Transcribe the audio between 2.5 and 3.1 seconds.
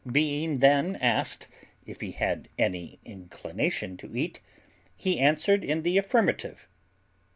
any